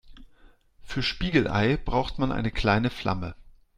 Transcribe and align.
Für 0.81 1.03
Spiegelei 1.03 1.77
braucht 1.77 2.17
man 2.17 2.31
eine 2.31 2.49
kleine 2.49 2.89
Flamme. 2.89 3.35